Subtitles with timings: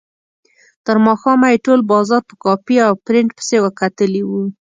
[0.85, 4.31] تر ماښامه یې ټول بازار په کاپي او پرنټ پسې کتلی و.